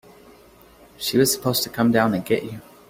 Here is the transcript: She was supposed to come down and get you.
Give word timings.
She 0.97 1.19
was 1.19 1.31
supposed 1.31 1.61
to 1.61 1.69
come 1.69 1.91
down 1.91 2.15
and 2.15 2.25
get 2.25 2.43
you. 2.43 2.61